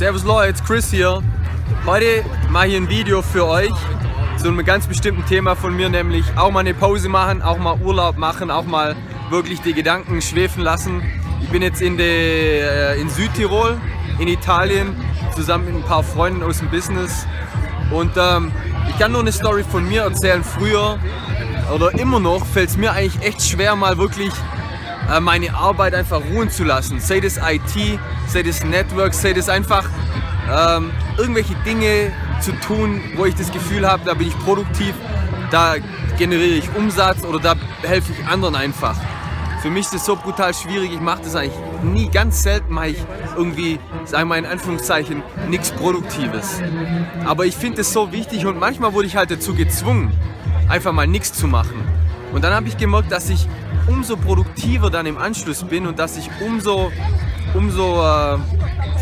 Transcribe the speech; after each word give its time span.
Servus 0.00 0.24
Leute, 0.24 0.62
Chris 0.66 0.90
hier. 0.90 1.22
Heute 1.84 2.24
mache 2.48 2.68
ich 2.68 2.76
ein 2.76 2.88
Video 2.88 3.20
für 3.20 3.46
euch 3.46 3.74
zu 4.38 4.48
einem 4.48 4.64
ganz 4.64 4.86
bestimmten 4.86 5.26
Thema 5.26 5.54
von 5.56 5.76
mir, 5.76 5.90
nämlich 5.90 6.24
auch 6.36 6.50
mal 6.50 6.60
eine 6.60 6.72
Pause 6.72 7.10
machen, 7.10 7.42
auch 7.42 7.58
mal 7.58 7.78
Urlaub 7.82 8.16
machen, 8.16 8.50
auch 8.50 8.64
mal 8.64 8.96
wirklich 9.28 9.60
die 9.60 9.74
Gedanken 9.74 10.22
schwefen 10.22 10.62
lassen. 10.62 11.02
Ich 11.42 11.50
bin 11.50 11.60
jetzt 11.60 11.82
in, 11.82 11.98
de, 11.98 12.98
in 12.98 13.10
Südtirol, 13.10 13.78
in 14.18 14.28
Italien, 14.28 14.96
zusammen 15.34 15.66
mit 15.66 15.74
ein 15.74 15.82
paar 15.82 16.02
Freunden 16.02 16.42
aus 16.44 16.60
dem 16.60 16.70
Business. 16.70 17.26
Und 17.90 18.12
ähm, 18.16 18.52
ich 18.88 18.98
kann 18.98 19.12
nur 19.12 19.20
eine 19.20 19.32
Story 19.32 19.64
von 19.70 19.86
mir 19.86 20.04
erzählen. 20.04 20.42
Früher 20.42 20.98
oder 21.74 21.92
immer 21.98 22.20
noch 22.20 22.46
fällt 22.46 22.70
es 22.70 22.78
mir 22.78 22.92
eigentlich 22.92 23.22
echt 23.22 23.42
schwer, 23.42 23.76
mal 23.76 23.98
wirklich 23.98 24.32
äh, 24.32 24.69
meine 25.18 25.54
Arbeit 25.54 25.94
einfach 25.94 26.20
ruhen 26.32 26.50
zu 26.50 26.62
lassen. 26.62 27.00
Sei 27.00 27.18
das 27.18 27.38
IT, 27.38 27.98
sei 28.28 28.42
das 28.42 28.62
Network, 28.62 29.14
sei 29.14 29.32
das 29.32 29.48
einfach 29.48 29.88
ähm, 30.48 30.92
irgendwelche 31.16 31.54
Dinge 31.66 32.12
zu 32.40 32.52
tun, 32.52 33.00
wo 33.16 33.26
ich 33.26 33.34
das 33.34 33.50
Gefühl 33.50 33.86
habe, 33.86 34.04
da 34.04 34.14
bin 34.14 34.28
ich 34.28 34.38
produktiv, 34.38 34.94
da 35.50 35.74
generiere 36.16 36.58
ich 36.58 36.74
Umsatz 36.76 37.24
oder 37.24 37.38
da 37.38 37.54
helfe 37.82 38.12
ich 38.12 38.26
anderen 38.26 38.54
einfach. 38.54 38.96
Für 39.62 39.70
mich 39.70 39.86
ist 39.86 39.94
es 39.94 40.04
so 40.06 40.16
brutal 40.16 40.54
schwierig, 40.54 40.92
ich 40.92 41.00
mache 41.00 41.22
das 41.22 41.34
eigentlich 41.36 41.58
nie, 41.82 42.08
ganz 42.08 42.42
selten 42.42 42.72
mache 42.72 42.88
ich 42.88 43.04
irgendwie, 43.36 43.78
sagen 44.04 44.22
wir 44.22 44.24
mal 44.24 44.38
in 44.38 44.46
Anführungszeichen, 44.46 45.22
nichts 45.48 45.70
Produktives. 45.70 46.62
Aber 47.26 47.44
ich 47.44 47.56
finde 47.56 47.82
es 47.82 47.92
so 47.92 48.10
wichtig 48.12 48.46
und 48.46 48.58
manchmal 48.58 48.94
wurde 48.94 49.06
ich 49.06 49.16
halt 49.16 49.30
dazu 49.30 49.54
gezwungen, 49.54 50.12
einfach 50.68 50.92
mal 50.92 51.06
nichts 51.06 51.34
zu 51.34 51.46
machen. 51.46 51.84
Und 52.32 52.44
dann 52.44 52.54
habe 52.54 52.68
ich 52.68 52.76
gemerkt, 52.76 53.10
dass 53.10 53.28
ich 53.28 53.48
umso 53.86 54.16
produktiver 54.16 54.90
dann 54.90 55.06
im 55.06 55.18
Anschluss 55.18 55.64
bin 55.64 55.86
und 55.86 55.98
dass 55.98 56.16
ich 56.16 56.30
umso, 56.40 56.92
umso 57.54 58.02
äh, 58.02 58.38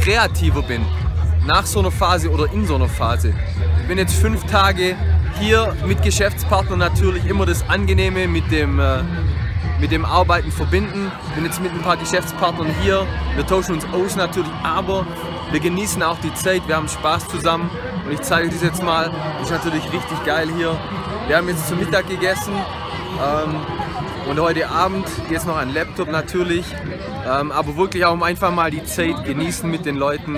kreativer 0.01 0.63
bin 0.63 0.85
nach 1.47 1.67
so 1.67 1.81
einer 1.81 1.91
Phase 1.91 2.31
oder 2.31 2.53
in 2.53 2.67
so 2.67 2.75
einer 2.75 2.89
Phase. 2.89 3.33
Ich 3.81 3.89
bin 3.89 3.99
jetzt 3.99 4.15
fünf 4.15 4.45
Tage 4.45 4.97
hier 5.41 5.75
mit 5.87 6.03
Geschäftspartnern 6.03 6.79
natürlich 6.79 7.27
immer 7.27 7.47
das 7.47 7.69
Angenehme 7.69 8.29
mit 8.29 8.51
dem, 8.51 8.79
äh, 8.79 9.03
mit 9.81 9.91
dem 9.91 10.05
Arbeiten 10.05 10.51
verbinden. 10.51 11.11
Ich 11.29 11.35
bin 11.35 11.45
jetzt 11.45 11.63
mit 11.63 11.73
ein 11.73 11.83
paar 11.83 11.97
Geschäftspartnern 11.97 12.69
hier. 12.83 13.07
Wir 13.35 13.47
tauschen 13.47 13.75
uns 13.75 13.87
aus 13.93 14.17
natürlich, 14.17 14.51
aber 14.63 15.07
wir 15.51 15.61
genießen 15.61 16.03
auch 16.03 16.19
die 16.19 16.35
Zeit. 16.35 16.67
Wir 16.67 16.77
haben 16.77 16.89
Spaß 16.89 17.29
zusammen 17.29 17.71
und 18.05 18.13
ich 18.13 18.21
zeige 18.21 18.49
das 18.51 18.63
jetzt 18.63 18.83
mal. 18.83 19.11
Das 19.39 19.51
ist 19.51 19.51
natürlich 19.51 19.85
richtig 19.85 20.25
geil 20.25 20.49
hier. 20.57 20.77
Wir 21.29 21.37
haben 21.37 21.49
jetzt 21.49 21.69
zu 21.69 21.77
Mittag 21.77 22.09
gegessen. 22.09 22.53
Ähm, 23.21 23.55
und 24.29 24.39
heute 24.41 24.69
Abend 24.69 25.07
jetzt 25.31 25.47
noch 25.47 25.57
ein 25.57 25.73
Laptop 25.73 26.11
natürlich, 26.11 26.67
ähm, 27.27 27.51
aber 27.51 27.77
wirklich 27.77 28.05
auch 28.05 28.13
um 28.13 28.23
einfach 28.23 28.53
mal 28.53 28.71
die 28.71 28.85
Zeit 28.85 29.25
genießen 29.25 29.71
mit 29.71 29.87
den 29.87 29.97
Leuten, 29.97 30.37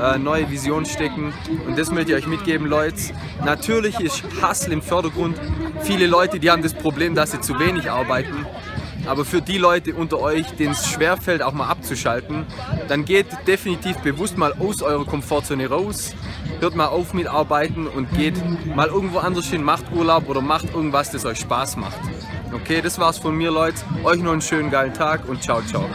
äh, 0.00 0.18
neue 0.18 0.50
Visionen 0.50 0.86
stecken. 0.86 1.32
Und 1.66 1.78
das 1.78 1.92
möchte 1.92 2.12
ich 2.12 2.18
euch 2.18 2.26
mitgeben, 2.26 2.66
Leute. 2.66 2.96
Natürlich 3.44 4.00
ist 4.00 4.24
Hustle 4.42 4.72
im 4.72 4.82
Vordergrund. 4.82 5.38
Viele 5.82 6.06
Leute, 6.06 6.40
die 6.40 6.50
haben 6.50 6.62
das 6.62 6.74
Problem, 6.74 7.14
dass 7.14 7.30
sie 7.30 7.40
zu 7.40 7.58
wenig 7.60 7.90
arbeiten. 7.90 8.44
Aber 9.08 9.24
für 9.24 9.40
die 9.40 9.56
Leute 9.56 9.94
unter 9.94 10.20
euch, 10.20 10.46
denen 10.52 10.72
es 10.72 10.86
schwerfällt, 10.86 11.42
auch 11.42 11.52
mal 11.52 11.68
abzuschalten, 11.68 12.44
dann 12.88 13.06
geht 13.06 13.26
definitiv 13.46 13.96
bewusst 13.98 14.36
mal 14.36 14.52
aus 14.58 14.82
eurer 14.82 15.06
Komfortzone 15.06 15.68
raus, 15.68 16.14
hört 16.60 16.76
mal 16.76 16.86
auf 16.86 17.14
mit 17.14 17.26
Arbeiten 17.26 17.86
und 17.86 18.12
geht 18.12 18.34
mal 18.76 18.88
irgendwo 18.88 19.18
anders 19.18 19.46
hin, 19.46 19.62
macht 19.62 19.84
Urlaub 19.92 20.28
oder 20.28 20.42
macht 20.42 20.74
irgendwas, 20.74 21.10
das 21.10 21.24
euch 21.24 21.40
Spaß 21.40 21.78
macht. 21.78 21.98
Okay, 22.52 22.82
das 22.82 22.98
war's 22.98 23.18
von 23.18 23.34
mir, 23.34 23.50
Leute. 23.50 23.78
Euch 24.04 24.20
noch 24.20 24.32
einen 24.32 24.42
schönen 24.42 24.70
geilen 24.70 24.92
Tag 24.92 25.26
und 25.26 25.42
ciao, 25.42 25.62
ciao. 25.62 25.88